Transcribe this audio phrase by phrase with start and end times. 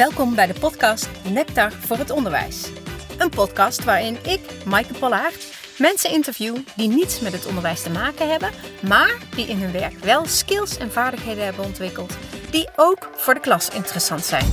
[0.00, 2.70] Welkom bij de podcast Nectar voor het Onderwijs.
[3.18, 5.46] Een podcast waarin ik, Maaike Pollaert,
[5.78, 8.50] mensen interview die niets met het onderwijs te maken hebben,
[8.88, 12.16] maar die in hun werk wel skills en vaardigheden hebben ontwikkeld
[12.50, 14.46] die ook voor de klas interessant zijn.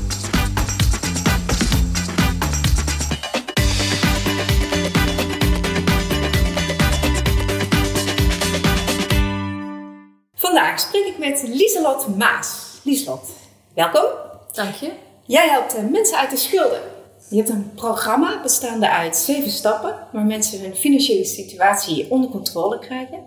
[10.33, 12.79] Vandaag spreek ik met Lieselot Maas.
[12.83, 13.29] Lieselot,
[13.73, 14.05] welkom.
[14.51, 15.06] Dank je.
[15.27, 16.81] Jij helpt eh, mensen uit de schulden.
[17.29, 22.79] Je hebt een programma bestaande uit zeven stappen waar mensen hun financiële situatie onder controle
[22.79, 23.23] krijgen.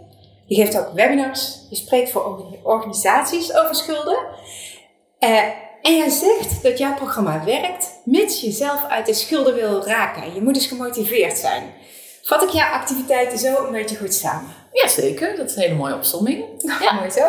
[0.46, 4.18] Je geeft ook webinars, je spreekt voor organisaties over schulden.
[5.20, 5.44] Uh,
[5.82, 10.34] en jij zegt dat jouw programma werkt mits je zelf uit de schulden wil raken.
[10.34, 11.62] Je moet dus gemotiveerd zijn.
[12.22, 14.50] Vat ik jouw activiteiten zo een beetje goed samen?
[14.72, 16.44] Jazeker, dat is een hele mooie opsomming.
[16.80, 17.26] Ja, mooi zo.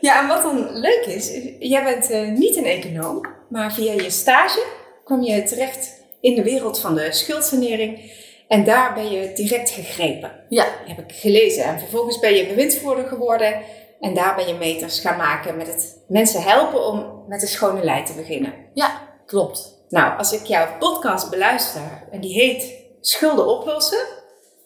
[0.00, 4.10] Ja, en wat dan leuk is, jij bent uh, niet een econoom, maar via je
[4.10, 4.66] stage
[5.04, 8.12] kwam je terecht in de wereld van de schuldsanering.
[8.48, 10.32] En daar ben je direct gegrepen.
[10.48, 10.66] Ja.
[10.86, 11.64] heb ik gelezen.
[11.64, 13.62] En vervolgens ben je bewindvoerder geworden.
[14.00, 17.84] En daar ben je meters gaan maken met het mensen helpen om met een schone
[17.84, 18.54] lei te beginnen.
[18.74, 19.84] Ja, klopt.
[19.88, 24.06] Nou, als ik jouw podcast beluister en die heet Schulden oplossen.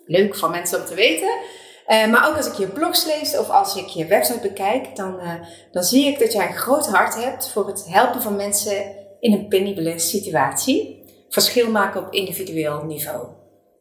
[0.05, 1.39] Leuk van mensen om te weten.
[1.87, 5.21] Uh, maar ook als ik je blogs lees of als ik je website bekijk, dan,
[5.21, 5.33] uh,
[5.73, 8.85] dan zie ik dat jij een groot hart hebt voor het helpen van mensen
[9.21, 11.05] in een penibele situatie.
[11.29, 13.27] Verschil maken op individueel niveau.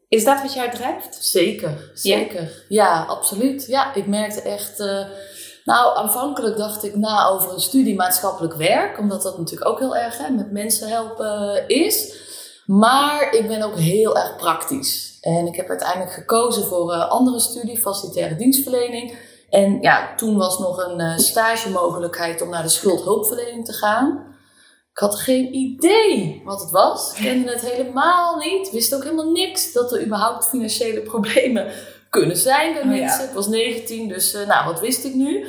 [0.08, 1.18] Is dat wat jou drijft?
[1.26, 2.66] Zeker, zeker.
[2.68, 3.66] Ja, absoluut.
[3.68, 4.80] Ja, ik merkte echt.
[4.80, 5.06] Uh,
[5.66, 9.96] nou, aanvankelijk dacht ik na over een studie maatschappelijk werk, omdat dat natuurlijk ook heel
[9.96, 12.24] erg hè, met mensen helpen is.
[12.66, 15.15] Maar ik ben ook heel erg praktisch.
[15.26, 19.18] En ik heb uiteindelijk gekozen voor een andere studie, facilitaire dienstverlening.
[19.50, 24.36] En ja, toen was nog een uh, stagemogelijkheid om naar de schuldhulpverlening te gaan.
[24.92, 27.14] Ik had geen idee wat het was.
[27.18, 28.72] Ik kende het helemaal niet.
[28.72, 31.72] Wist ook helemaal niks dat er überhaupt financiële problemen
[32.10, 33.24] kunnen zijn bij oh mensen.
[33.24, 35.48] Ik was 19, dus uh, nou, wat wist ik nu?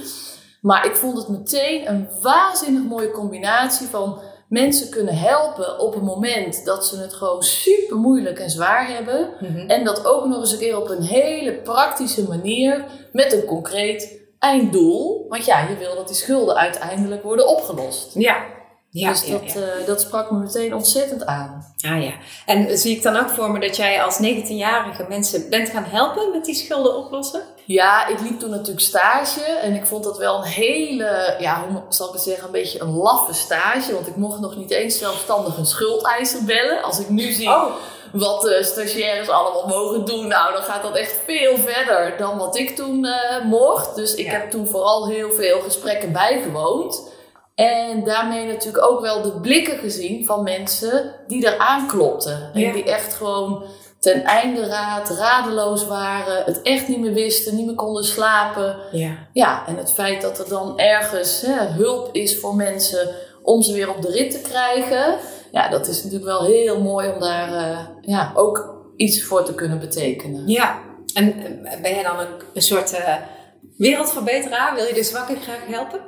[0.60, 6.04] Maar ik vond het meteen een waanzinnig mooie combinatie van mensen kunnen helpen op een
[6.04, 9.30] moment dat ze het gewoon super moeilijk en zwaar hebben.
[9.40, 9.68] Mhm.
[9.68, 14.20] En dat ook nog eens een keer op een hele praktische manier met een concreet
[14.38, 15.26] einddoel.
[15.28, 18.14] Want ja, je wil dat die schulden uiteindelijk worden opgelost.
[18.14, 18.55] Ja.
[18.98, 21.74] Ja, dus dat, ja, uh, dat sprak me meteen ontzettend aan.
[21.80, 22.12] Ah ja.
[22.46, 26.30] En zie ik dan ook voor me dat jij als 19-jarige mensen bent gaan helpen
[26.32, 27.42] met die schulden oplossen?
[27.64, 31.82] Ja, ik liep toen natuurlijk stage en ik vond dat wel een hele, ja, hoe
[31.88, 33.94] zal ik het zeggen, een beetje een laffe stage.
[33.94, 36.82] Want ik mocht nog niet eens zelfstandig een schuldeiser bellen.
[36.82, 37.74] Als ik nu zie oh.
[38.12, 42.56] wat de stagiaires allemaal mogen doen, nou, dan gaat dat echt veel verder dan wat
[42.56, 43.94] ik toen uh, mocht.
[43.94, 47.14] Dus ik heb toen vooral heel veel gesprekken bijgewoond.
[47.56, 52.50] En daarmee natuurlijk ook wel de blikken gezien van mensen die eraan klopten.
[52.54, 53.64] En die echt gewoon
[53.98, 58.76] ten einde raad, radeloos waren, het echt niet meer wisten, niet meer konden slapen.
[58.92, 63.62] Ja, ja en het feit dat er dan ergens hè, hulp is voor mensen om
[63.62, 65.18] ze weer op de rit te krijgen.
[65.52, 69.54] Ja, dat is natuurlijk wel heel mooi om daar uh, ja, ook iets voor te
[69.54, 70.48] kunnen betekenen.
[70.48, 70.82] Ja,
[71.14, 73.14] en eh, ben jij dan een, een soort uh,
[73.76, 74.74] wereldverbeteraar?
[74.74, 76.00] Wil je de zwakken graag helpen?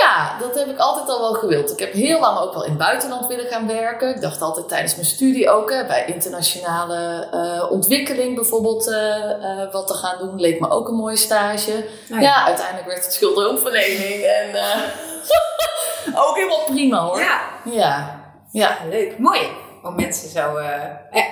[0.00, 1.72] Ja, dat heb ik altijd al wel gewild.
[1.72, 4.14] Ik heb heel lang ook wel in het buitenland willen gaan werken.
[4.14, 9.72] Ik dacht altijd tijdens mijn studie ook hè, bij internationale uh, ontwikkeling bijvoorbeeld uh, uh,
[9.72, 10.40] wat te gaan doen.
[10.40, 11.72] Leek me ook een mooie stage.
[11.72, 12.20] Oh ja.
[12.20, 12.44] ja.
[12.44, 14.22] uiteindelijk werd het schuldhulpverlening.
[14.22, 14.48] En
[16.26, 17.18] ook helemaal prima hoor.
[17.18, 17.40] Ja.
[17.64, 18.20] Ja.
[18.50, 18.78] ja.
[18.90, 19.18] Leuk.
[19.18, 19.40] Mooi
[19.82, 20.56] om mensen zo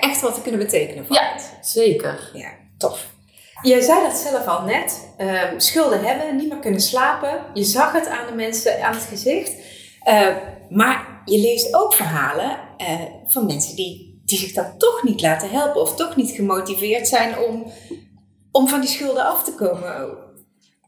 [0.00, 2.30] echt wat te kunnen betekenen voor Ja, zeker.
[2.32, 3.06] Ja, tof.
[3.62, 5.08] Je zei dat zelf al net.
[5.18, 7.44] Uh, schulden hebben, niet meer kunnen slapen.
[7.54, 9.52] Je zag het aan de mensen, aan het gezicht.
[10.08, 10.26] Uh,
[10.68, 15.50] maar je leest ook verhalen uh, van mensen die, die zich dan toch niet laten
[15.50, 15.80] helpen.
[15.80, 17.72] Of toch niet gemotiveerd zijn om,
[18.52, 20.18] om van die schulden af te komen.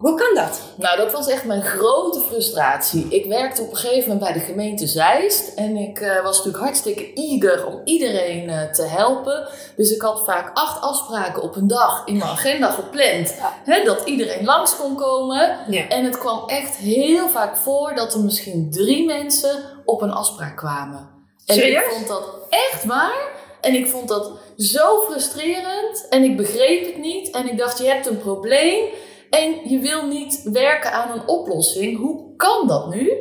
[0.03, 0.61] Hoe kan dat?
[0.77, 3.07] Nou, dat was echt mijn grote frustratie.
[3.09, 5.55] Ik werkte op een gegeven moment bij de gemeente Zeist.
[5.55, 9.49] En ik uh, was natuurlijk hartstikke eager om iedereen uh, te helpen.
[9.77, 13.35] Dus ik had vaak acht afspraken op een dag in mijn agenda gepland.
[13.65, 15.59] Hè, dat iedereen langs kon komen.
[15.69, 15.89] Ja.
[15.89, 20.57] En het kwam echt heel vaak voor dat er misschien drie mensen op een afspraak
[20.57, 21.09] kwamen.
[21.47, 21.85] En Serieus?
[21.85, 23.31] ik vond dat echt waar.
[23.61, 26.07] En ik vond dat zo frustrerend.
[26.09, 27.31] En ik begreep het niet.
[27.31, 28.85] En ik dacht, je hebt een probleem.
[29.33, 31.99] En je wil niet werken aan een oplossing.
[31.99, 33.13] Hoe kan dat nu?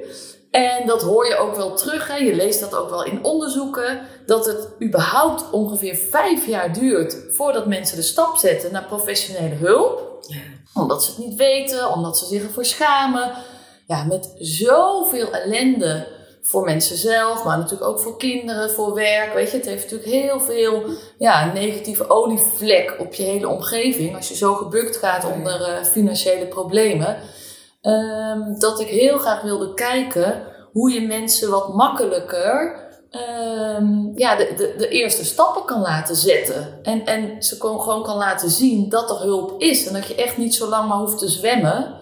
[0.51, 2.07] En dat hoor je ook wel terug.
[2.07, 2.15] Hè?
[2.15, 4.01] Je leest dat ook wel in onderzoeken.
[4.25, 10.19] Dat het überhaupt ongeveer vijf jaar duurt voordat mensen de stap zetten naar professionele hulp.
[10.27, 10.37] Ja.
[10.73, 13.31] Omdat ze het niet weten, omdat ze zich ervoor schamen.
[13.87, 16.07] Ja, met zoveel ellende
[16.41, 19.33] voor mensen zelf, maar natuurlijk ook voor kinderen, voor werk.
[19.33, 20.83] Weet je, het heeft natuurlijk heel veel
[21.17, 24.15] ja, negatieve olievlek op je hele omgeving.
[24.15, 27.17] Als je zo gebukt gaat onder uh, financiële problemen.
[27.81, 32.79] Um, dat ik heel graag wilde kijken hoe je mensen wat makkelijker
[33.11, 36.79] um, ja, de, de, de, eerste stappen kan laten zetten.
[36.83, 39.87] En, en ze gewoon kan laten zien dat er hulp is.
[39.87, 41.99] En dat je echt niet zo lang maar hoeft te zwemmen.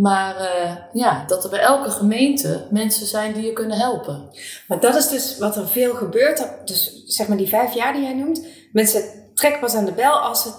[0.00, 4.30] Maar uh, ja, dat er bij elke gemeente mensen zijn die je kunnen helpen.
[4.68, 6.46] Maar dat is dus wat er veel gebeurt.
[6.64, 8.46] Dus zeg maar die vijf jaar die jij noemt.
[8.72, 9.02] Mensen
[9.34, 10.54] trekken pas aan de bel als het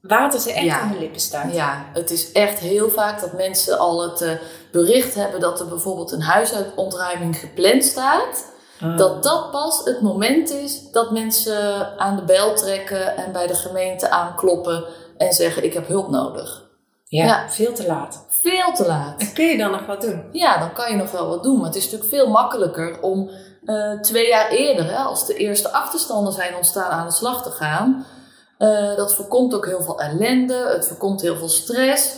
[0.00, 0.80] water ze echt ja.
[0.80, 1.52] aan de lippen staat.
[1.52, 4.30] Ja, het is echt heel vaak dat mensen al het uh,
[4.72, 8.52] bericht hebben dat er bijvoorbeeld een huisuitontruiming gepland staat.
[8.80, 8.96] Ah.
[8.96, 13.54] Dat dat pas het moment is dat mensen aan de bel trekken en bij de
[13.54, 14.84] gemeente aankloppen
[15.16, 16.69] en zeggen: Ik heb hulp nodig.
[17.10, 17.48] Ja, ja.
[17.48, 18.26] veel te laat.
[18.28, 19.20] Veel te laat.
[19.20, 20.24] En kun je dan nog wat doen?
[20.32, 21.56] Ja, dan kan je nog wel wat doen.
[21.56, 23.30] Maar het is natuurlijk veel makkelijker om
[23.64, 27.50] uh, twee jaar eerder, hè, als de eerste achterstanden zijn ontstaan, aan de slag te
[27.50, 28.06] gaan.
[28.58, 32.16] Uh, dat voorkomt ook heel veel ellende, het voorkomt heel veel stress.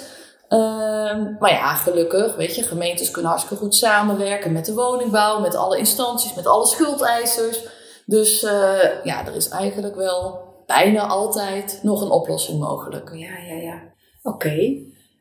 [0.48, 5.54] Ehm, maar ja, gelukkig, weet je, gemeentes kunnen hartstikke goed samenwerken met de woningbouw, met
[5.54, 7.64] alle instanties, met alle schuldeisers.
[8.06, 13.10] Dus uh, ja, er is eigenlijk wel bijna altijd nog een oplossing mogelijk.
[13.14, 13.91] Ja, ja, ja.
[14.22, 14.54] Oké.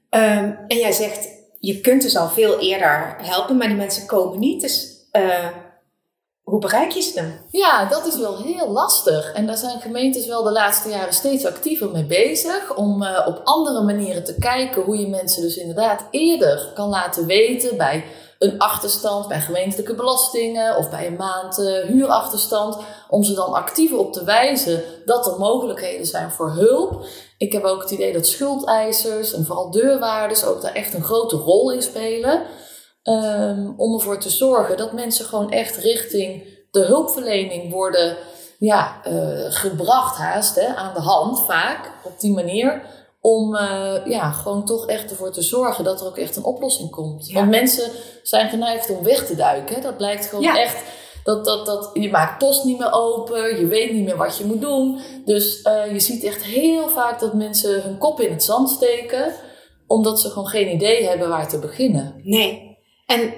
[0.09, 1.27] Um, en jij zegt,
[1.59, 4.61] je kunt dus al veel eerder helpen, maar die mensen komen niet.
[4.61, 5.47] Dus uh,
[6.41, 7.31] hoe bereik je ze dan?
[7.51, 9.33] Ja, dat is wel heel lastig.
[9.33, 12.75] En daar zijn gemeentes wel de laatste jaren steeds actiever mee bezig.
[12.75, 17.25] Om uh, op andere manieren te kijken hoe je mensen dus inderdaad eerder kan laten
[17.25, 18.05] weten bij
[18.39, 22.77] een achterstand, bij gemeentelijke belastingen of bij een maand uh, huurachterstand.
[23.09, 27.05] Om ze dan actiever op te wijzen dat er mogelijkheden zijn voor hulp.
[27.41, 31.35] Ik heb ook het idee dat schuldeisers en vooral deurwaarders ook daar echt een grote
[31.35, 32.41] rol in spelen.
[33.03, 38.17] Um, om ervoor te zorgen dat mensen gewoon echt richting de hulpverlening worden
[38.59, 42.81] ja, uh, gebracht haast, hè, aan de hand vaak, op die manier.
[43.21, 46.89] Om uh, ja, gewoon toch echt ervoor te zorgen dat er ook echt een oplossing
[46.89, 47.27] komt.
[47.27, 47.33] Ja.
[47.33, 47.91] Want mensen
[48.23, 49.75] zijn geneigd om weg te duiken.
[49.75, 49.81] Hè.
[49.81, 50.59] Dat blijkt gewoon ja.
[50.59, 50.83] echt
[51.23, 54.45] dat, dat, dat, je maakt post niet meer open, je weet niet meer wat je
[54.45, 54.99] moet doen.
[55.25, 59.33] Dus uh, je ziet echt heel vaak dat mensen hun kop in het zand steken,
[59.87, 62.21] omdat ze gewoon geen idee hebben waar te beginnen.
[62.23, 63.33] Nee, en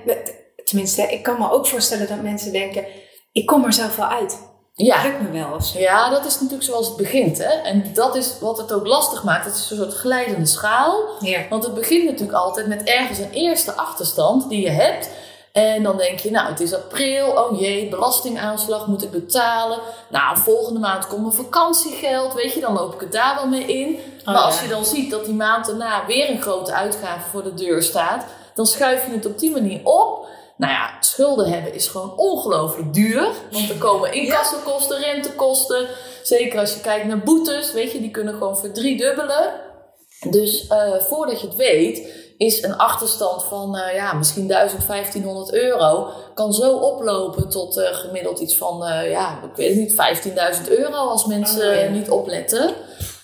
[0.63, 2.85] tenminste, ik kan me ook voorstellen dat mensen denken:
[3.31, 4.51] ik kom er zelf wel uit.
[4.75, 5.03] Ja.
[5.03, 5.55] Dat lukt me wel.
[5.55, 7.37] Of Ja, dat is natuurlijk zoals het begint.
[7.37, 7.49] Hè?
[7.49, 9.45] En dat is wat het ook lastig maakt.
[9.45, 11.03] Het is een soort glijdende schaal.
[11.19, 11.47] Ja.
[11.49, 15.09] Want het begint natuurlijk altijd met ergens een eerste achterstand die je hebt.
[15.53, 17.27] En dan denk je, nou, het is april.
[17.27, 19.79] Oh jee, belastingaanslag moet ik betalen.
[20.09, 22.33] Nou, volgende maand komt mijn vakantiegeld.
[22.33, 23.99] Weet je, dan loop ik het daar wel mee in.
[24.19, 27.43] Oh, maar als je dan ziet dat die maand daarna weer een grote uitgave voor
[27.43, 30.27] de deur staat dan schuif je het op die manier op.
[30.57, 33.27] Nou ja, schulden hebben is gewoon ongelooflijk duur.
[33.51, 35.87] Want er komen inkassenkosten, rentekosten.
[36.23, 39.53] Zeker als je kijkt naar boetes, weet je, die kunnen gewoon verdriedubbelen.
[40.29, 42.07] Dus uh, voordat je het weet,
[42.37, 46.09] is een achterstand van uh, ja, misschien 1000, 1500 euro.
[46.33, 48.77] Kan zo oplopen tot uh, gemiddeld iets van,
[49.09, 51.89] ja, ik weet het niet, 15.000 euro als mensen oh, ja.
[51.89, 52.73] niet opletten.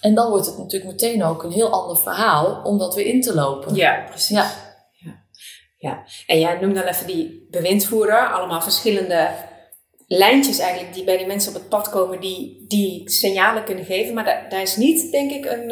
[0.02, 3.22] En dan wordt het natuurlijk meteen ook een heel ander verhaal om dat weer in
[3.22, 3.76] te lopen.
[3.76, 4.38] Ja, precies.
[4.38, 4.68] Ja.
[5.78, 9.30] Ja, en jij noemt dan even die bewindvoerder, allemaal verschillende
[10.08, 14.14] lijntjes eigenlijk die bij die mensen op het pad komen die die signalen kunnen geven.
[14.14, 15.72] Maar daar, daar is niet, denk ik, een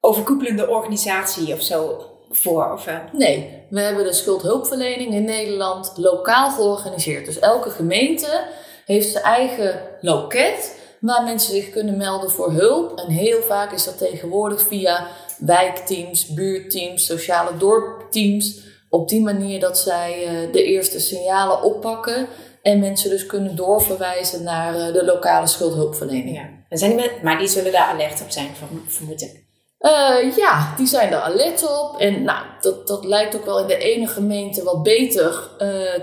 [0.00, 1.96] overkoepelende organisatie of zo
[2.30, 2.72] voor.
[2.72, 2.98] Of, uh...
[3.12, 7.24] Nee, we hebben de schuldhulpverlening in Nederland lokaal georganiseerd.
[7.24, 8.44] Dus elke gemeente
[8.84, 12.98] heeft zijn eigen loket waar mensen zich kunnen melden voor hulp.
[12.98, 15.06] En heel vaak is dat tegenwoordig via
[15.38, 22.26] wijkteams, buurtteams, sociale dorpteams op die manier dat zij uh, de eerste signalen oppakken
[22.62, 26.36] en mensen dus kunnen doorverwijzen naar uh, de lokale schuldhulpverlening.
[26.36, 26.48] Ja.
[26.68, 28.48] En zijn die maar die zullen daar alert op zijn,
[28.86, 29.47] vermoed ik.
[29.80, 31.96] Uh, ja, die zijn er alert op.
[31.98, 35.50] En nou, dat, dat lijkt ook wel in de ene gemeente wat beter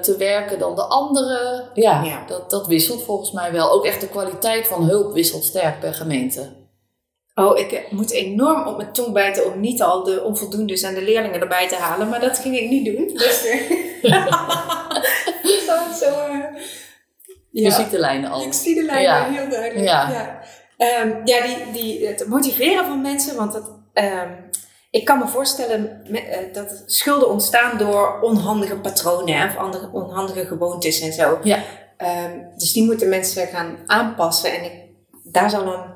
[0.01, 1.69] te werken dan de andere.
[1.73, 3.71] Ja, ja, Dat, dat wisselt volgens mij wel.
[3.71, 6.63] Ook echt de kwaliteit van hulp wisselt sterk per gemeente.
[7.35, 11.01] Oh, ik moet enorm op mijn tong bijten om niet al de onvoldoendes en de
[11.01, 12.09] leerlingen erbij te halen.
[12.09, 13.07] Maar dat ging ik niet doen.
[13.23, 13.41] Dus
[15.67, 16.45] zo, zo, uh,
[17.51, 18.41] Je ziet de lijnen al.
[18.41, 19.31] Ik zie de lijnen ja.
[19.31, 19.87] heel duidelijk.
[19.87, 20.41] Ja, ja.
[20.77, 23.35] Um, ja die, die, het motiveren van mensen.
[23.35, 24.49] Want het, um,
[24.91, 29.47] ik kan me voorstellen uh, dat schulden ontstaan door onhandige patronen.
[29.49, 31.39] Of andere onhandige gewoontes en zo.
[31.43, 31.59] Ja.
[31.97, 34.53] Um, dus die moeten mensen gaan aanpassen.
[34.57, 34.73] En ik,
[35.23, 35.93] daar zal een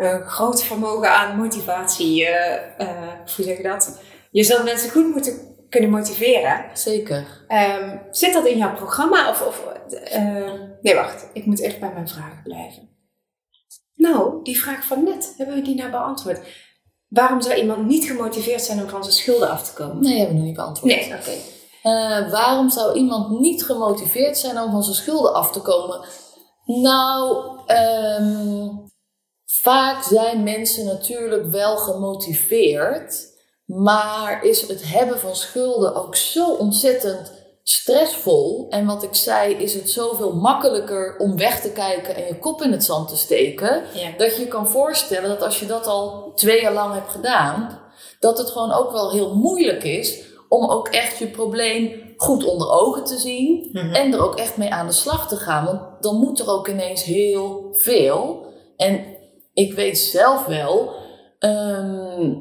[0.00, 2.22] een groot vermogen aan motivatie.
[2.22, 4.00] Uh, uh, hoe zeg je dat?
[4.30, 6.64] Je zal mensen goed moeten kunnen motiveren.
[6.72, 7.44] Zeker.
[7.48, 9.30] Ehm, zit dat in jouw programma?
[9.30, 9.66] Of, of,
[10.04, 11.26] eh, nee, wacht.
[11.32, 12.89] Ik moet echt bij mijn vragen blijven.
[14.00, 16.40] Nou, die vraag van net, hebben we die nou beantwoord?
[17.08, 20.02] Waarom zou iemand niet gemotiveerd zijn om van zijn schulden af te komen?
[20.02, 20.94] Nee, hebben we nog niet beantwoord.
[20.94, 21.30] Nee, oké.
[21.82, 26.00] Eh, waarom zou iemand niet gemotiveerd zijn om van zijn schulden af te komen?
[26.64, 28.68] Nou, ehm,
[29.44, 33.26] vaak zijn mensen natuurlijk wel gemotiveerd,
[33.64, 38.66] maar is het hebben van schulden ook zo ontzettend stressvol.
[38.68, 42.62] En wat ik zei, is het zoveel makkelijker om weg te kijken en je kop
[42.62, 43.82] in het zand te steken.
[43.94, 44.10] Ja.
[44.16, 47.78] Dat je kan voorstellen dat als je dat al twee jaar lang hebt gedaan,
[48.20, 52.70] dat het gewoon ook wel heel moeilijk is om ook echt je probleem goed onder
[52.70, 53.94] ogen te zien Mhm.
[53.94, 55.64] en er ook echt mee aan de slag te gaan.
[55.64, 58.46] Want dan moet er ook ineens heel veel.
[58.76, 59.04] En
[59.54, 60.92] ik weet zelf wel
[61.38, 62.34] ehm,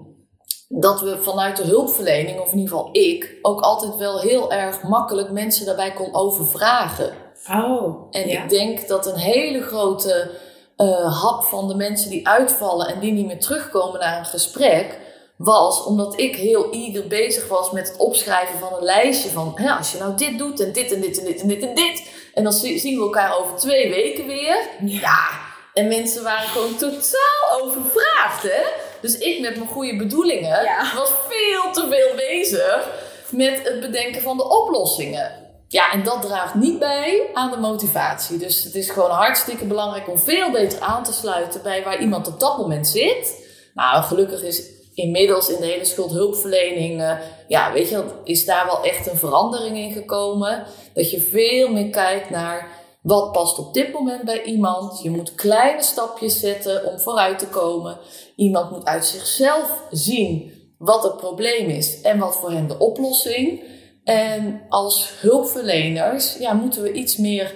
[0.71, 4.83] dat we vanuit de hulpverlening, of in ieder geval ik, ook altijd wel heel erg
[4.83, 7.13] makkelijk mensen daarbij kon overvragen.
[7.51, 8.43] Oh, En ja.
[8.43, 10.31] ik denk dat een hele grote
[10.75, 14.97] eh, hap van de mensen die uitvallen en die niet meer terugkomen naar een gesprek,
[15.35, 19.71] was omdat ik heel eager bezig was met het opschrijven van een lijstje van hè,
[19.71, 22.11] als je nou dit doet en dit en dit en dit en dit en dit.
[22.33, 24.57] En dan zi- zien we elkaar over twee weken weer.
[24.85, 25.27] Ja,
[25.73, 28.61] en mensen waren gewoon totaal overvraagd, hè?
[29.01, 30.91] Dus ik met mijn goede bedoelingen Ja.
[30.95, 32.87] was veel te veel bezig
[33.29, 35.31] met het bedenken van de oplossingen.
[35.67, 38.37] Ja, en dat draagt niet bij aan de motivatie.
[38.37, 42.27] Dus het is gewoon hartstikke belangrijk om veel beter aan te sluiten bij waar iemand
[42.27, 43.47] op dat moment zit.
[43.73, 44.63] Nou, gelukkig is
[44.93, 47.11] inmiddels in de hele schuldhulpverlening, eh,
[47.47, 50.65] ja, weet je, is daar wel echt een verandering in gekomen.
[50.93, 52.67] Dat je veel meer kijkt naar
[53.01, 55.01] wat past op dit moment bij iemand.
[55.01, 57.97] Je moet kleine stapjes zetten om vooruit te komen.
[58.35, 63.63] Iemand moet uit zichzelf zien wat het probleem is en wat voor hem de oplossing.
[64.03, 67.53] En als hulpverleners ja, moeten we iets meer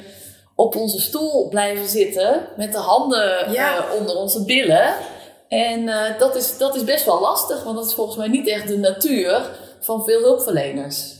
[0.55, 3.77] op onze stoel blijven zitten met de handen Ja.
[3.77, 4.93] eh, onder onze billen.
[5.47, 8.47] En eh, dat, is, dat is best wel lastig, want dat is volgens mij niet
[8.47, 11.13] echt de natuur van veel hulpverleners.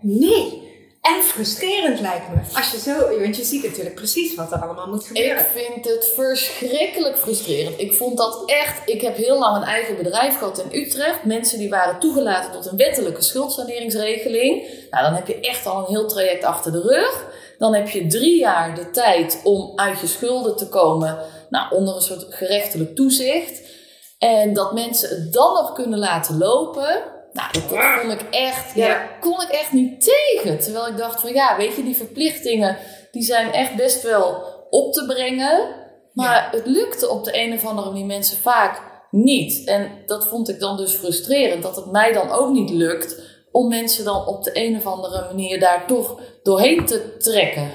[0.00, 0.66] Nee.
[1.08, 2.40] En frustrerend lijkt me.
[2.56, 5.46] Als je zo, want je ziet natuurlijk precies wat er allemaal moet Ik gebeuren.
[5.54, 7.80] vind het verschrikkelijk frustrerend.
[7.80, 8.80] Ik vond dat echt.
[8.84, 11.24] Ik heb heel lang een eigen bedrijf gehad in Utrecht.
[11.24, 14.66] Mensen die waren toegelaten tot een wettelijke schuldsaneringsregeling.
[14.90, 17.26] Nou, dan heb je echt al een heel traject achter de rug.
[17.58, 21.18] Dan heb je drie jaar de tijd om uit je schulden te komen.
[21.50, 23.60] Nou, onder een soort gerechtelijk toezicht.
[24.18, 27.16] En dat mensen het dan nog kunnen laten lopen.
[27.38, 30.58] Nou, dat, dat kon ik echt, ja, kon ik echt niet tegen.
[30.60, 32.76] Terwijl ik dacht van ja, weet je, die verplichtingen
[33.10, 35.76] die zijn echt best wel op te brengen.
[36.12, 39.66] Maar het lukte op de een of andere manier mensen vaak niet.
[39.66, 41.62] En dat vond ik dan dus frustrerend.
[41.62, 43.20] Dat het mij dan ook niet lukt
[43.52, 47.70] om mensen dan op de een of andere manier daar toch doorheen te trekken.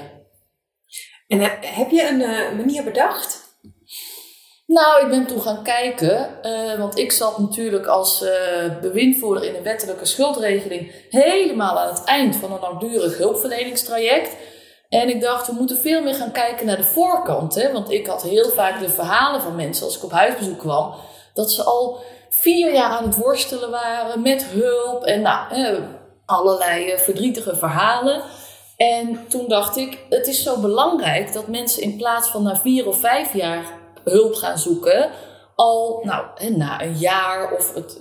[1.26, 3.43] En eh, heb je een eh, manier bedacht?
[4.74, 9.54] Nou, ik ben toen gaan kijken, eh, want ik zat natuurlijk als eh, bewindvoerder in
[9.54, 14.36] een wettelijke schuldregeling helemaal aan het eind van een langdurig hulpverleningstraject.
[14.88, 17.54] En ik dacht, we moeten veel meer gaan kijken naar de voorkant.
[17.54, 17.72] Hè?
[17.72, 20.94] Want ik had heel vaak de verhalen van mensen als ik op huisbezoek kwam,
[21.34, 21.98] dat ze al
[22.30, 25.82] vier jaar aan het worstelen waren met hulp en nou,
[26.26, 28.22] allerlei eh, verdrietige verhalen.
[28.76, 32.86] En toen dacht ik, het is zo belangrijk dat mensen in plaats van na vier
[32.86, 35.10] of vijf jaar hulp gaan zoeken,
[35.54, 37.96] al nou, na een jaar of het-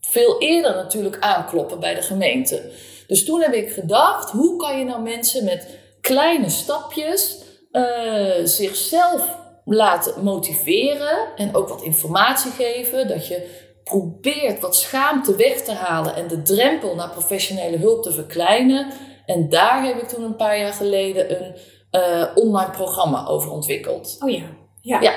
[0.00, 2.70] veel eerder natuurlijk aankloppen bij de gemeente.
[3.06, 5.68] Dus toen heb ik gedacht, hoe kan je nou mensen met
[6.00, 7.38] kleine stapjes
[7.70, 15.60] eh, zichzelf laten motiveren en ook wat informatie geven, dat je probeert wat schaamte weg
[15.62, 18.86] te halen en de drempel naar professionele hulp te verkleinen.
[19.26, 21.56] En daar heb ik toen een paar jaar geleden een
[21.90, 24.16] eh, online programma over ontwikkeld.
[24.20, 24.44] Oh ja.
[24.82, 25.00] Ja.
[25.00, 25.14] Ja.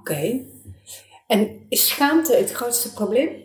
[0.00, 0.40] Oké.
[1.26, 3.42] En is schaamte het grootste probleem?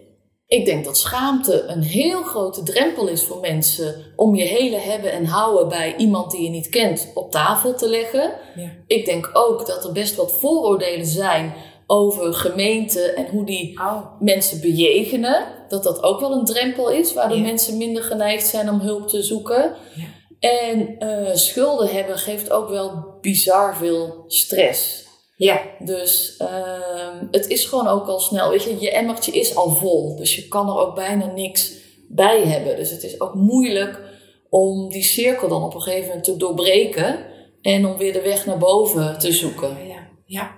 [0.48, 5.12] Ik denk dat schaamte een heel grote drempel is voor mensen om je hele hebben
[5.12, 8.34] en houden bij iemand die je niet kent op tafel te leggen.
[8.56, 8.70] Ja.
[8.88, 11.54] Ik denk ook dat er best wat vooroordelen zijn
[11.88, 14.06] over gemeenten en hoe die Oh.
[14.20, 15.48] mensen bejegenen.
[15.68, 17.44] Dat dat ook wel een drempel is, waardoor Ja.
[17.44, 19.76] mensen minder geneigd zijn om hulp te zoeken.
[19.96, 20.06] Ja.
[20.40, 25.08] En eh, schulden hebben geeft ook wel bizar veel stress.
[25.40, 25.62] Ja.
[25.80, 28.50] Dus ehm, het is gewoon ook al snel.
[28.50, 30.16] Weet je, je emmertje is al vol.
[30.16, 31.74] Dus je kan er ook bijna niks
[32.08, 32.76] bij hebben.
[32.76, 34.00] Dus het is ook moeilijk
[34.50, 37.26] om die cirkel dan op een gegeven moment te doorbreken.
[37.62, 39.88] En om weer de weg naar boven te zoeken.
[39.88, 40.08] Ja.
[40.26, 40.52] ja.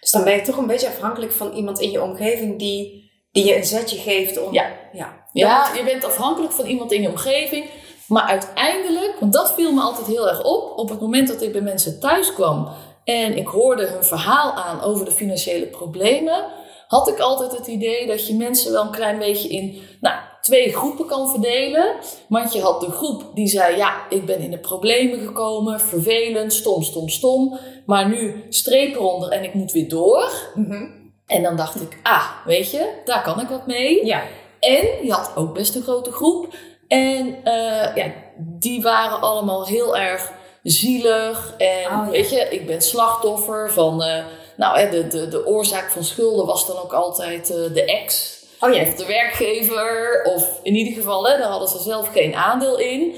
[0.00, 3.44] Dus dan ben je toch een beetje afhankelijk van iemand in je omgeving die, die
[3.44, 4.52] je een zetje geeft om...
[4.52, 4.76] Ja.
[4.92, 5.26] Ja.
[5.32, 7.70] Ja, je bent afhankelijk van iemand in je omgeving.
[8.08, 11.52] Maar uiteindelijk, want dat viel me altijd heel erg op, op het moment dat ik
[11.52, 12.68] bij mensen thuis kwam
[13.08, 16.44] en ik hoorde hun verhaal aan over de financiële problemen,
[16.86, 20.72] had ik altijd het idee dat je mensen wel een klein beetje in nou, twee
[20.72, 21.94] groepen kan verdelen.
[22.28, 26.52] Want je had de groep die zei: Ja, ik ben in de problemen gekomen, vervelend,
[26.52, 27.58] stom, stom, stom.
[27.86, 30.30] Maar nu streep eronder en ik moet weer door.
[30.54, 30.86] Mhm.
[31.26, 34.06] En dan dacht ik: Ah, weet je, daar kan ik wat mee.
[34.06, 34.22] Ja.
[34.60, 36.54] En je had ook best een grote groep.
[36.88, 40.36] En eh, ja, die waren allemaal heel erg
[40.70, 41.54] zielig.
[41.58, 42.08] En Oh, ja.
[42.10, 44.02] weet je, ik ben slachtoffer van.
[44.02, 44.24] eh,
[44.56, 48.36] nou, de, de, de oorzaak van schulden was dan ook altijd eh, de ex.
[48.60, 48.82] Oh ja.
[48.82, 50.22] Of de werkgever.
[50.34, 53.14] Of in ieder geval, hè, daar hadden ze zelf geen aandeel in.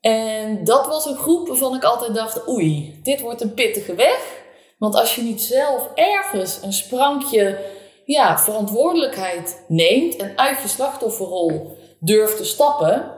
[0.00, 4.36] En dat was een groep waarvan ik altijd dacht: oei, dit wordt een pittige weg.
[4.78, 7.58] Want als je niet zelf ergens een sprankje
[8.04, 13.12] ja, verantwoordelijkheid neemt en uit je slachtofferrol durft te stappen,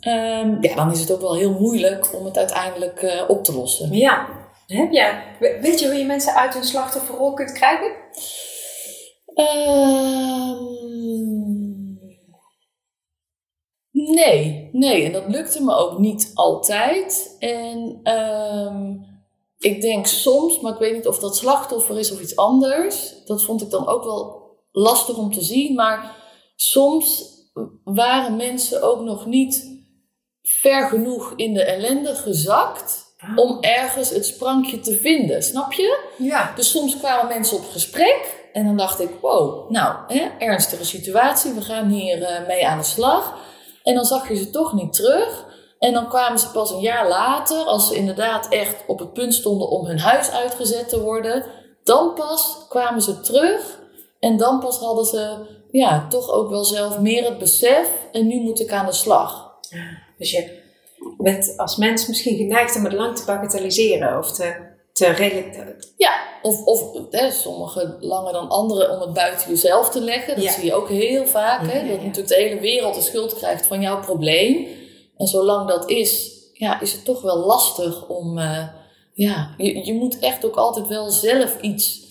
[0.00, 3.52] ehm, ja, dan is het ook wel heel moeilijk om het uiteindelijk eh, op te
[3.54, 3.92] lossen.
[3.92, 4.28] Ja.
[4.66, 7.92] Heb jij, we- weet je hoe je mensen uit hun slachtofferrol kunt krijgen?
[9.34, 10.64] Ehm,
[13.90, 15.04] nee, nee.
[15.04, 17.36] En dat lukte me ook niet altijd.
[17.38, 18.94] En ehm,
[19.58, 23.14] ik denk soms, maar ik weet niet of dat slachtoffer is of iets anders.
[23.24, 25.74] Dat vond ik dan ook wel lastig om te zien.
[25.74, 26.16] Maar
[26.56, 27.34] soms
[27.84, 29.75] waren mensen ook nog niet
[30.46, 35.42] ver genoeg in de ellende gezakt om ergens het sprankje te vinden.
[35.42, 35.98] Snap je?
[36.16, 36.52] Ja.
[36.56, 41.52] Dus soms kwamen mensen op gesprek en dan dacht ik, wow, nou, hè, ernstige situatie,
[41.52, 43.34] we gaan hier eh, mee aan de slag.
[43.82, 45.44] En dan zag je ze toch niet terug.
[45.78, 49.34] En dan kwamen ze pas een jaar later, als ze inderdaad echt op het punt
[49.34, 51.44] stonden om hun huis uitgezet te worden.
[51.84, 53.78] Dan pas kwamen ze terug
[54.20, 55.36] en dan pas hadden ze
[55.70, 57.90] ja, toch ook wel zelf meer het besef.
[58.12, 59.54] En nu moet ik aan de slag.
[60.18, 60.58] Dus je
[61.18, 64.56] bent als mens misschien geneigd om het lang te bagatelliseren of te,
[64.92, 65.06] te
[65.96, 70.34] Ja, of, of hè, sommigen langer dan anderen om het buiten jezelf te leggen.
[70.34, 70.52] Dat Ja.
[70.52, 71.60] zie je ook heel vaak.
[71.70, 71.88] Hè?
[71.88, 74.66] Dat natuurlijk de hele wereld de schuld krijgt van jouw probleem.
[75.16, 78.38] En zolang dat is, ja, is het toch wel lastig om...
[78.38, 78.68] eh,
[79.12, 82.05] ja, je, je moet echt ook altijd wel zelf iets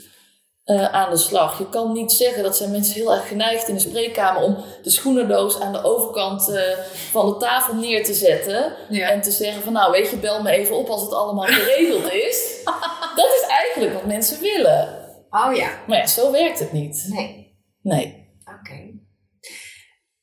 [0.65, 1.57] eh, aan de slag.
[1.57, 4.41] Je kan niet zeggen, dat zijn mensen heel erg geneigd in de spreekkamer...
[4.41, 6.77] om de schoenendoos aan de overkant eh,
[7.11, 8.75] van de tafel neer te zetten...
[8.89, 9.09] Ja.
[9.09, 12.13] En te zeggen van nou weet je, bel me even op als het allemaal geregeld
[12.13, 12.61] is.
[13.15, 15.05] dat is eigenlijk wat mensen willen.
[15.29, 15.69] Oh ja.
[15.87, 17.05] Maar ja, zo werkt het niet.
[17.09, 17.57] Nee.
[17.81, 18.37] Nee.
[18.59, 18.99] Oké.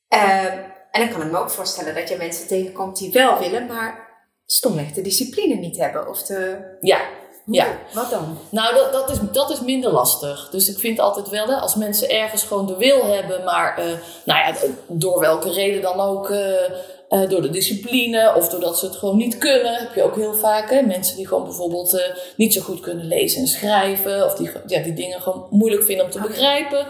[0.07, 0.57] Ehm,
[0.91, 4.09] en dan kan ik me ook voorstellen dat je mensen tegenkomt die wel willen, maar
[4.45, 6.09] stomweg de discipline niet hebben.
[6.09, 6.57] Of de...
[6.79, 7.01] Ja,
[7.45, 7.77] ja.
[7.93, 8.37] Wat dan?
[8.49, 10.49] Nou, dat, dat, is, dat is minder lastig.
[10.51, 13.85] Dus ik vind altijd wel, hè, als mensen ergens gewoon de wil hebben, maar eh,
[14.23, 14.55] nou ja,
[14.87, 16.63] door welke reden dan ook, eh,
[17.09, 20.33] eh, door de discipline of doordat ze het gewoon niet kunnen, heb je ook heel
[20.33, 24.51] vaak hè, mensen die gewoon bijvoorbeeld niet zo goed kunnen lezen en schrijven, of die,
[24.67, 26.87] ja, die dingen gewoon moeilijk vinden om te begrijpen.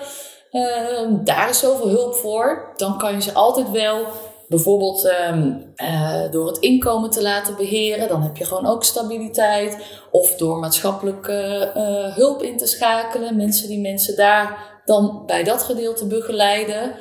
[0.51, 2.73] Ehm, daar is zoveel hulp voor.
[2.75, 4.05] Dan kan je ze altijd wel
[4.47, 8.07] bijvoorbeeld ehm, eh, door het inkomen te laten beheren.
[8.07, 9.77] Dan heb je gewoon ook stabiliteit.
[10.11, 13.35] Of door maatschappelijke eh, hulp in te schakelen.
[13.35, 16.95] Mensen die mensen daar dan bij dat gedeelte begeleiden.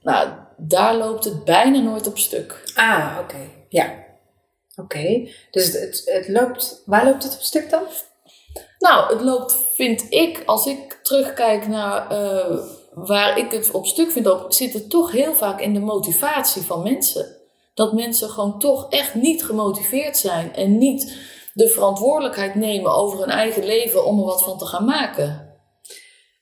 [0.00, 2.72] Nou, daar loopt het bijna nooit op stuk.
[2.74, 3.50] Ah, oké.
[3.68, 3.94] Ja.
[4.76, 5.28] Oké.
[5.50, 6.82] Dus het, het, het loopt...
[6.86, 7.82] Waar loopt het op stuk dan?
[8.78, 12.58] Nou, het loopt, vind ik, als ik terugkijk naar eh,
[12.94, 16.62] waar ik het op stuk vind, ook, zit het toch heel vaak in de motivatie
[16.62, 17.36] van mensen.
[17.74, 21.16] Dat mensen gewoon toch echt niet gemotiveerd zijn en niet
[21.54, 25.50] de verantwoordelijkheid nemen over hun eigen leven om er wat van te gaan maken.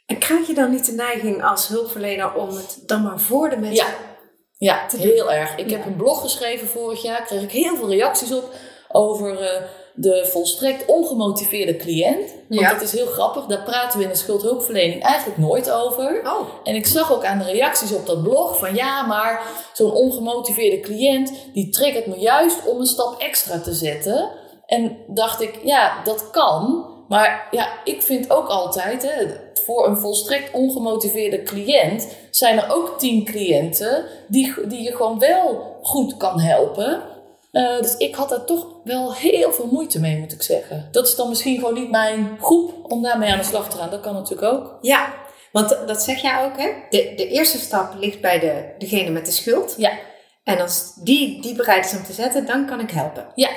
[0.06, 3.56] En krijg je dan niet de neiging als hulpverlener om het dan maar voor de
[3.56, 3.86] mensen...
[3.86, 5.56] Ja, ja heel erg.
[5.56, 5.76] Ik Ja.
[5.76, 8.54] heb een blog geschreven vorig jaar, kreeg ik heel veel reacties op
[8.88, 9.62] over eh,
[9.94, 12.34] de volstrekt ongemotiveerde cliënt.
[12.48, 12.72] Want Ja.
[12.72, 16.20] dat is heel grappig, daar praten we in de schuldhulpverlening eigenlijk nooit over.
[16.24, 16.48] Oh.
[16.64, 20.80] En ik zag ook aan de reacties op dat blog van ja, maar zo'n ongemotiveerde
[20.80, 24.30] cliënt die triggert me juist om een stap extra te zetten.
[24.66, 26.88] En dacht ik, ja, dat kan.
[27.08, 29.26] Maar ja, ik vind ook altijd, hè,
[29.64, 35.76] voor een volstrekt ongemotiveerde cliënt zijn er ook tien cliënten die, die je gewoon wel
[35.82, 37.02] goed kan helpen.
[37.50, 40.88] Eh, dus ik had daar toch wel heel veel moeite mee, moet ik zeggen.
[40.92, 43.90] Dat is dan misschien gewoon niet mijn groep om daarmee aan de slag te gaan.
[43.90, 44.78] Dat kan natuurlijk ook.
[44.80, 45.14] Ja,
[45.52, 46.72] want dat zeg jij ook, hè?
[46.90, 49.74] De, de eerste stap ligt bij de, degene met de schuld.
[49.76, 49.98] Ja,
[50.44, 53.32] En als die, die bereid is om te zetten, dan kan ik helpen.
[53.34, 53.50] ja,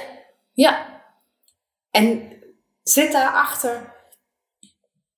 [0.53, 0.91] ja.
[1.91, 2.31] En
[2.83, 3.93] zit daarachter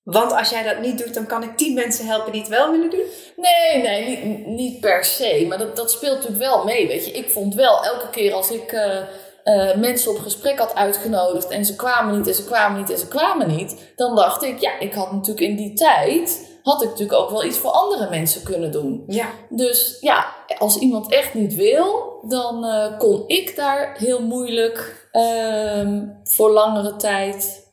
[0.06, 2.72] Want als jij dat niet doet, dan kan ik tien mensen helpen die het wel
[2.72, 3.06] willen doen?
[3.36, 5.46] Nee, nee, niet, niet per se.
[5.48, 7.12] Maar dat, dat speelt natuurlijk wel mee, weet je.
[7.12, 8.98] Ik vond wel elke keer als ik uh,
[9.44, 11.48] uh, mensen op gesprek had uitgenodigd...
[11.48, 13.91] en ze kwamen niet en ze kwamen niet en ze kwamen niet...
[13.96, 16.58] dan dacht ik, ja, ik had natuurlijk in die tijd...
[16.63, 19.04] had ik natuurlijk ook wel iets voor andere mensen kunnen doen.
[19.08, 19.28] Ja.
[19.50, 20.26] Dus ja,
[20.58, 22.20] als iemand echt niet wil...
[22.28, 27.68] dan uh, kon ik daar heel moeilijk ehm, voor langere tijd...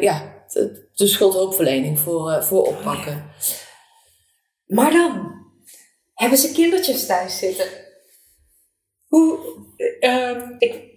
[0.00, 0.34] ja,
[0.94, 3.30] de schuldhulpverlening voor, uh, voor oppakken.
[4.66, 5.34] Maar dan
[6.14, 7.66] hebben ze kindertjes thuis zitten.
[9.06, 9.38] Hoe,
[10.00, 10.94] uh, ik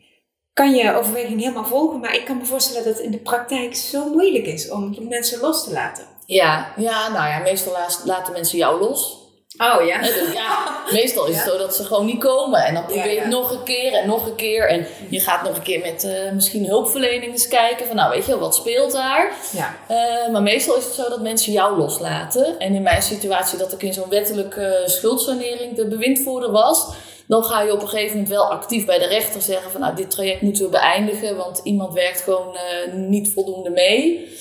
[0.54, 3.76] kan je overweging helemaal volgen, maar ik kan me voorstellen dat het in de praktijk
[3.76, 6.08] zo moeilijk is om mensen los te laten.
[6.26, 9.19] Ja, ja nou ja, meestal laten mensen jou los.
[9.62, 10.02] Oh ja.
[10.02, 12.64] Dus ja, meestal is het zo dat ze gewoon niet komen.
[12.64, 14.70] En dan probeer je het nog een keer en nog een keer.
[14.70, 17.88] En je gaat nog een keer met uh, misschien hulpverlening eens kijken.
[17.88, 19.34] Van nou, weet je wat speelt daar?
[19.52, 19.76] Ja.
[19.92, 22.60] Uh, maar meestal is het zo dat mensen jou loslaten.
[22.60, 26.88] En in mijn situatie dat ik in zo'n wettelijke schuldsanering de bewindvoerder was.
[27.28, 29.96] Dan ga je op een gegeven moment wel actief bij de rechter zeggen van nou,
[29.96, 31.36] dit traject moeten we beëindigen.
[31.36, 34.38] Want iemand werkt gewoon uh, niet voldoende mee.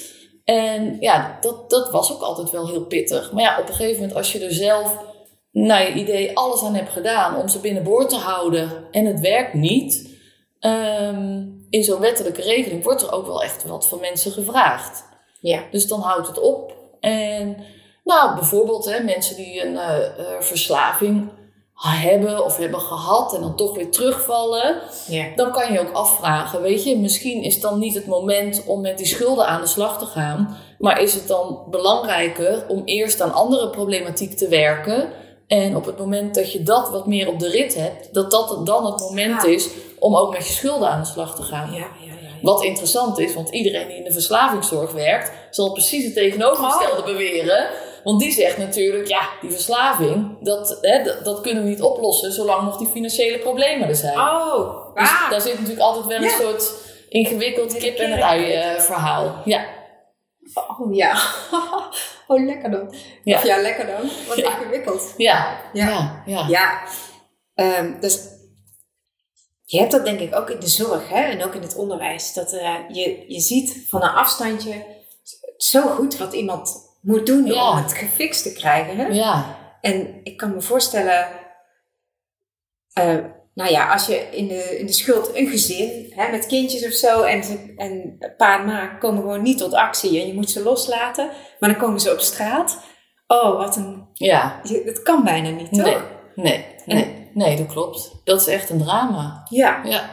[0.54, 3.32] En ja, dat, dat was ook altijd wel heel pittig.
[3.32, 4.96] Maar ja, op een gegeven moment als je er zelf
[5.50, 9.54] naar je idee alles aan hebt gedaan om ze binnenboord te houden en het werkt
[9.54, 10.08] niet,
[10.60, 15.04] um, in zo'n wettelijke regeling wordt er ook wel echt wat van mensen gevraagd.
[15.40, 15.62] Ja.
[15.70, 16.74] Dus dan houdt het op.
[17.00, 17.56] En
[18.04, 21.28] nou, bijvoorbeeld hè, mensen die een uh, uh, verslaving
[21.86, 25.26] hebben of hebben gehad en dan toch weer terugvallen, ja.
[25.36, 28.98] dan kan je ook afvragen, weet je, misschien is dan niet het moment om met
[28.98, 33.32] die schulden aan de slag te gaan, maar is het dan belangrijker om eerst aan
[33.32, 35.08] andere problematiek te werken
[35.46, 38.66] en op het moment dat je dat wat meer op de rit hebt, dat dat
[38.66, 39.48] dan het moment Ja.
[39.48, 41.72] is om ook met je schulden aan de slag te gaan.
[41.72, 42.12] Ja, ja, ja.
[42.22, 42.28] ja.
[42.42, 47.66] Wat interessant is, want iedereen die in de verslavingszorg werkt, zal precies het tegenovergestelde beweren.
[48.04, 52.32] Want die zegt natuurlijk, ja, die verslaving, dat, hè, dat, dat kunnen we niet oplossen
[52.32, 54.18] zolang nog die financiële problemen er zijn.
[54.18, 55.30] Oh, Dus ah.
[55.30, 56.36] daar zit natuurlijk altijd wel een Ja.
[56.38, 56.72] soort
[57.08, 59.42] ingewikkeld kip en het ei eh, verhaal.
[59.44, 59.64] Ja,
[60.78, 61.16] Oh ja.
[62.26, 62.94] Oh, lekker dan.
[63.24, 63.36] Ja.
[63.36, 64.10] Of ja, lekker dan.
[64.28, 64.58] Wat Ja.
[64.58, 65.14] ingewikkeld.
[65.16, 65.88] ja, Ja.
[65.88, 66.46] ja, ja.
[66.48, 66.80] Ja.
[67.54, 68.20] Ehm, dus
[69.64, 71.20] je hebt dat denk ik ook in de zorg hè?
[71.22, 72.32] en ook in het onderwijs.
[72.32, 74.84] Dat eh, je, je ziet van een afstandje
[75.56, 77.70] zo goed wat iemand moet doen Ja.
[77.70, 78.96] om het gefixt te krijgen.
[78.96, 79.06] Hè?
[79.06, 79.56] ja.
[79.80, 81.28] En ik kan me voorstellen,
[82.92, 83.16] eh,
[83.54, 86.92] nou ja, als je in de, in de schuld een gezin hè, met kindjes of
[86.92, 90.50] zo en, ze, en pa en ma komen gewoon niet tot actie en je moet
[90.50, 92.78] ze loslaten, maar dan komen ze op straat.
[93.26, 94.08] Oh, wat een.
[94.12, 94.60] ja.
[94.84, 95.84] Dat kan bijna niet, toch?
[95.84, 95.96] Nee,
[96.34, 98.20] nee, nee, nee, dat klopt.
[98.24, 99.46] Dat is echt een drama.
[99.50, 99.80] Ja.
[99.84, 100.10] Ja,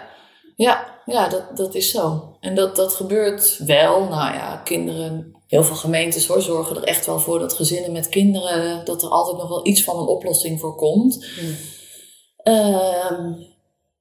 [0.55, 2.35] ja, ja dat, dat is zo.
[2.39, 3.99] En dat, dat gebeurt wel.
[3.99, 8.09] Nou ja, kinderen, heel veel gemeentes hoor, zorgen er echt wel voor dat gezinnen met
[8.09, 11.25] kinderen, dat er altijd nog wel iets van een oplossing voor komt.
[11.39, 11.55] Hmm.
[12.37, 13.31] Ehm,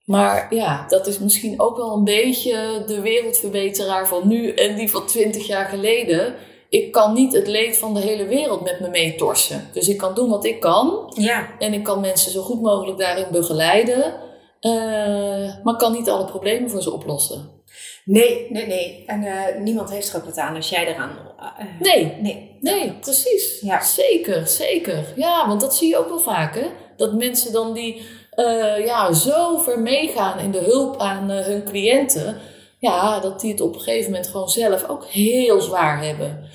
[0.05, 4.91] maar ja, dat is misschien ook wel een beetje de wereldverbeteraar van nu en die
[4.91, 6.35] van twintig jaar geleden.
[6.69, 9.69] Ik kan niet het leed van de hele wereld met me meetorsen.
[9.73, 11.13] Dus ik kan doen wat ik kan.
[11.15, 11.59] Ja.
[11.59, 14.15] En ik kan mensen zo goed mogelijk daarin begeleiden.
[14.65, 17.63] Eh, maar kan niet alle problemen voor ze oplossen.
[18.05, 19.05] Nee, nee, nee.
[19.07, 21.19] En eh, niemand heeft er ook wat aan als jij eraan.
[21.59, 22.57] eh, Nee, nee.
[22.61, 23.61] nee, precies.
[23.61, 23.83] Ja.
[23.83, 25.13] Zeker, zeker.
[25.17, 26.67] Ja, want dat zie je ook wel vaak, hè?
[26.97, 28.03] Dat mensen dan die
[28.85, 32.37] ja, zo ver meegaan in de hulp aan hun cliënten...
[32.79, 36.49] Ja, dat die het op een gegeven moment gewoon zelf ook heel zwaar hebben.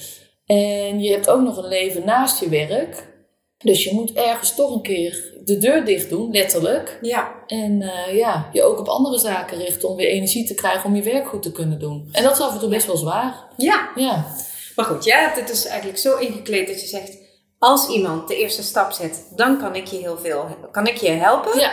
[0.45, 3.07] En je hebt ook nog een leven naast je werk.
[3.63, 6.97] Dus je moet ergens toch een keer de deur dicht doen, letterlijk.
[7.01, 7.31] Ja.
[7.47, 10.95] En eh, ja, je ook op andere zaken richten om weer energie te krijgen om
[10.95, 12.09] je werk goed te kunnen doen.
[12.11, 13.47] En dat is af en toe best wel zwaar.
[13.57, 13.89] Ja.
[13.95, 14.25] Ja,
[14.75, 17.17] Maar goed, jij hebt het dus eigenlijk zo ingekleed dat je zegt.
[17.59, 21.09] Als iemand de eerste stap zet, dan kan ik je heel veel, kan ik je
[21.09, 21.59] helpen.
[21.59, 21.71] ja,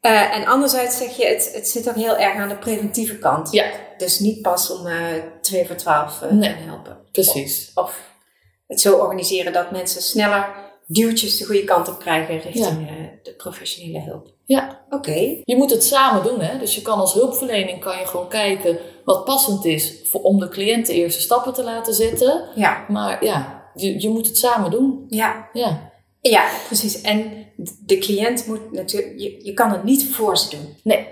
[0.00, 3.52] Eh, en anderzijds zeg je, het, het zit ook heel erg aan de preventieve kant.
[3.52, 3.64] ja
[3.98, 4.96] Dus niet pas om eh
[5.42, 6.54] 2 voor 12 eh, Nee.
[6.54, 6.98] helpen.
[7.12, 7.70] precies.
[7.74, 8.00] Of
[8.66, 10.48] het zo organiseren dat mensen sneller
[10.92, 14.34] duwtjes de goede kant op krijgen richting eh, de professionele hulp.
[14.44, 14.84] Ja.
[14.90, 15.40] Oké.
[15.44, 16.58] Je moet het samen doen, hè?
[16.58, 20.48] Dus je kan als hulpverlening kan je gewoon kijken wat passend is voor, om de
[20.48, 22.48] cliënt de eerste stappen te laten zetten.
[22.54, 22.84] Ja.
[22.88, 25.04] Maar ja, je, je moet het samen doen.
[25.08, 25.48] Ja.
[25.52, 27.00] Ja, ja, precies.
[27.00, 27.46] En
[27.86, 30.76] de cliënt moet natuurlijk, je, je kan het niet voor ze doen.
[30.82, 31.06] nee,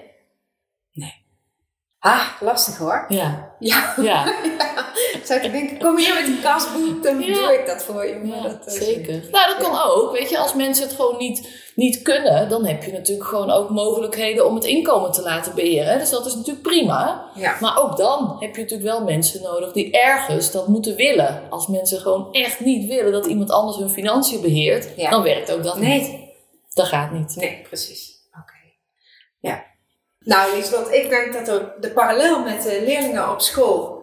[2.00, 3.04] Ah, lastig hoor.
[3.08, 3.94] ja, Ja.
[4.02, 4.34] ja.
[5.24, 7.34] Zou ik denken, kom hier met een kasboek, dan Ja.
[7.34, 8.14] doe ik dat voor je.
[8.24, 9.28] Maar Ja, dat is- zeker.
[9.30, 10.12] Nou, dat kan ook.
[10.12, 13.70] Weet je, als mensen het gewoon niet, niet kunnen, dan heb je natuurlijk gewoon ook
[13.70, 15.98] mogelijkheden om het inkomen te laten beheren.
[15.98, 17.30] Dus dat is natuurlijk prima.
[17.34, 17.56] Ja.
[17.60, 21.42] Maar ook dan heb je natuurlijk wel mensen nodig die ergens dat moeten willen.
[21.50, 25.62] Als mensen gewoon echt niet willen dat iemand anders hun financiën beheert, dan werkt ook
[25.62, 25.88] dat niet.
[25.88, 26.34] Nee,
[26.74, 27.36] Dat gaat niet.
[27.36, 28.10] nee, precies.
[28.30, 28.54] Oké.
[29.40, 29.64] Ja.
[30.24, 33.98] Nou, Liesbeth, ik denk dat er de parallel met de leerlingen op school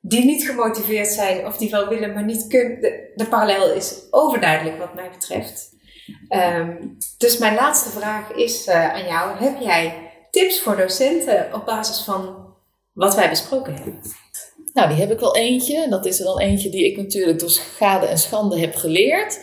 [0.00, 2.80] die niet gemotiveerd zijn of die wel willen, maar niet kunnen,
[3.14, 5.76] de, parallel is overduidelijk wat mij betreft.
[6.28, 6.76] Ehm,
[7.18, 9.38] dus mijn laatste vraag is eh, aan jou.
[9.38, 12.46] Heb jij tips voor docenten op basis van
[12.92, 14.00] wat wij besproken hebben?
[14.72, 15.82] Nou, die heb ik wel eentje.
[15.82, 19.40] En dat is er dan eentje die ik natuurlijk door schade en schande heb geleerd.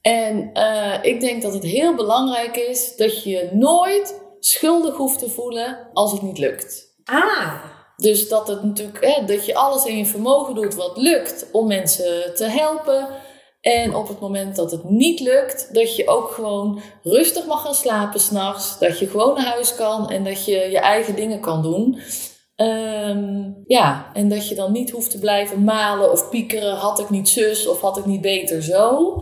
[0.00, 5.30] En eh, ik denk dat het heel belangrijk is dat je nooit schuldig hoeft te
[5.30, 6.94] voelen als het niet lukt.
[7.04, 7.54] Ah,
[7.96, 11.66] Dus dat, het natuurlijk, hè, dat je alles in je vermogen doet wat lukt om
[11.66, 13.08] mensen te helpen.
[13.60, 17.74] En op het moment dat het niet lukt, dat je ook gewoon rustig mag gaan
[17.74, 18.78] slapen s'nachts.
[18.78, 21.98] Dat je gewoon naar huis kan en dat je je eigen dingen kan doen.
[22.56, 26.76] Ehm, ja, en dat je dan niet hoeft te blijven malen of piekeren.
[26.76, 29.14] Had ik niet zus of had ik niet beter zo?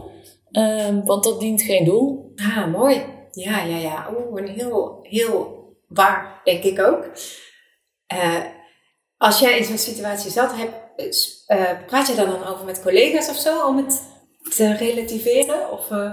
[0.51, 2.33] Ehm, want dat dient geen doel.
[2.37, 3.05] ah mooi.
[3.35, 4.09] Ja, ja, ja.
[4.17, 7.05] Oeh, een heel, heel waar, denk ik ook.
[8.07, 8.45] Eh,
[9.17, 10.73] als jij in zo'n situatie zat, heb,
[11.47, 14.03] eh, praat je daar dan over met collega's of zo om het
[14.57, 15.71] te relativeren?
[15.71, 16.13] Of, eh,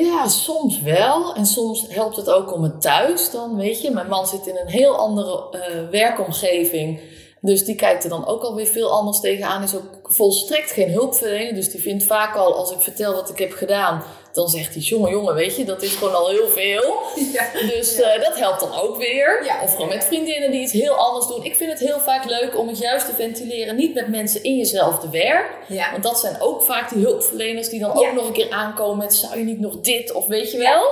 [0.00, 1.34] ja, soms wel.
[1.34, 3.90] En soms helpt het ook om het thuis dan, weet je.
[3.90, 7.00] Mijn man zit in een heel andere werkomgeving.
[7.44, 9.62] Dus die kijkt er dan ook alweer veel anders tegenaan.
[9.62, 11.54] Is ook volstrekt geen hulpverlener.
[11.54, 14.02] Dus die vindt vaak al, als ik vertel wat ik heb gedaan...
[14.32, 16.96] dan zegt hij, jongen, jongen, weet je, dat is gewoon al heel veel.
[17.36, 17.50] ja.
[17.52, 19.44] Dus eh, dat helpt dan ook weer.
[19.44, 19.62] Ja.
[19.62, 21.44] Of gewoon met vriendinnen die iets heel anders doen.
[21.44, 23.76] Ik vind het heel vaak leuk om het juist te ventileren.
[23.76, 25.50] Niet met mensen in jezelfde werk.
[25.68, 25.90] Ja.
[25.90, 29.14] Want dat zijn ook vaak die hulpverleners die dan ook nog een keer aankomen met
[29.14, 30.82] zou je niet nog dit of weet je wel.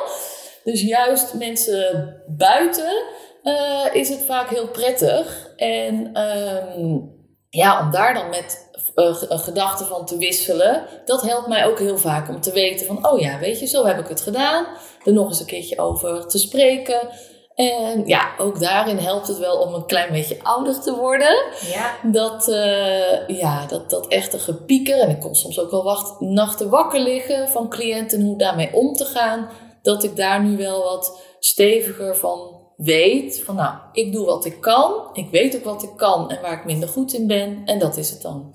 [0.64, 3.04] Dus juist mensen buiten
[3.42, 5.50] eh, is het vaak heel prettig.
[5.56, 6.96] En ehm,
[7.48, 11.66] ja, om daar dan met eh, g- een gedachte van te wisselen, dat helpt mij
[11.66, 14.20] ook heel vaak om te weten van, oh ja, weet je, zo heb ik het
[14.20, 14.66] gedaan.
[15.04, 17.08] Er nog eens een keertje over te spreken.
[17.54, 21.44] En ja, ook daarin helpt het wel om een klein beetje ouder te worden.
[21.72, 21.94] Ja.
[22.02, 26.68] Dat, eh, ja, dat, dat echte gepieker, en ik kon soms ook wel wacht, nachten
[26.70, 29.48] wakker liggen van cliënten, hoe daarmee om te gaan,
[29.82, 32.51] dat ik daar nu wel wat steviger van
[32.84, 33.42] weet.
[33.44, 36.58] Van nou, ik doe wat ik kan, ik weet ook wat ik kan en waar
[36.58, 38.54] ik minder goed in ben, en dat is het dan.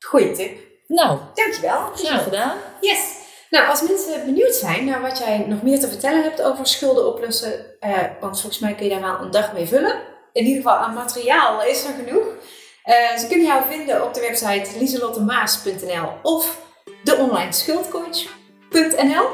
[0.00, 0.58] Goeie tip.
[0.86, 1.78] Nou, Dankjewel.
[1.94, 2.56] graag gedaan.
[2.80, 3.22] Yes.
[3.50, 7.06] Nou, als mensen benieuwd zijn naar wat jij nog meer te vertellen hebt over schulden
[7.06, 9.94] oplossen, eh, want volgens mij kun je daar wel een dag mee vullen.
[10.32, 12.26] In ieder geval aan materiaal is er genoeg.
[12.82, 16.58] Eh, ze kunnen jou vinden op de website lieselottemaas.nl of
[17.04, 19.26] deonlineschuldcoach.nl.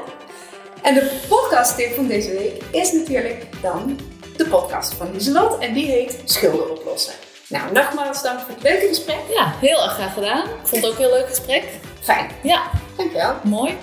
[0.83, 3.99] En de podcasttip van deze week is natuurlijk dan
[4.37, 5.59] de podcast van Lieselot.
[5.59, 7.13] En die heet Schulden oplossen.
[7.49, 9.19] Nou, nogmaals dank voor het leuke gesprek.
[9.29, 10.45] Ja, heel erg graag gedaan.
[10.45, 11.65] Ik vond het ook een heel leuk gesprek.
[12.01, 12.31] Fijn.
[12.43, 12.63] Ja.
[12.97, 13.35] Dankjewel.
[13.45, 13.77] Mooi.